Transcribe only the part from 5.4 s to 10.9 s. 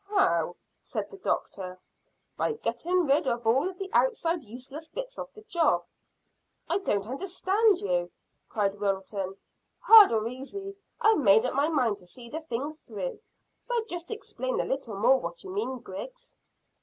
job." "I don't understand you," cried Wilton. "Hard or easy,